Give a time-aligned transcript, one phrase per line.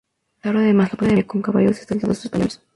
[0.39, 2.59] Pizarro, además, lo apoyaría con caballos y soldados españoles.